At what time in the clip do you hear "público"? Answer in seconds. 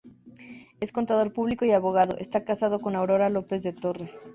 1.31-1.63